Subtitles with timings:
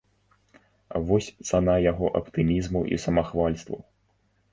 [1.09, 3.77] Вось цана яго аптымізму і самахвальству.